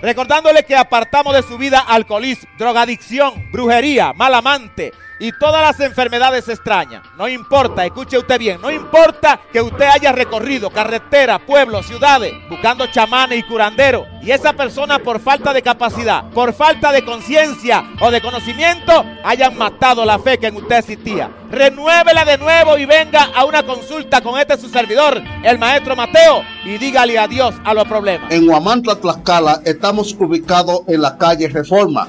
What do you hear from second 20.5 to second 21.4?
usted existía.